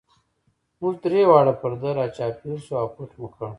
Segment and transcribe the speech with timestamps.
[0.79, 3.49] موږ درې واړه پر ده را چاپېر شو او پټ مو کړ.